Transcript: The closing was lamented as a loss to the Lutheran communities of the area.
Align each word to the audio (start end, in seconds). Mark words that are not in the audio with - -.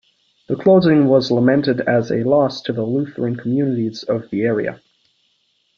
The 0.47 0.55
closing 0.55 1.05
was 1.05 1.29
lamented 1.29 1.79
as 1.81 2.09
a 2.09 2.23
loss 2.23 2.63
to 2.63 2.73
the 2.73 2.81
Lutheran 2.81 3.35
communities 3.35 4.01
of 4.01 4.31
the 4.31 4.41
area. 4.41 4.81